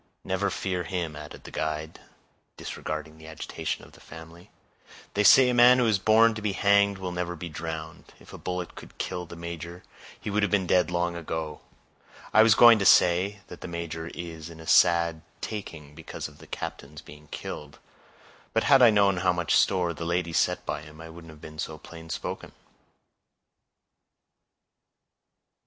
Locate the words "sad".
14.65-15.21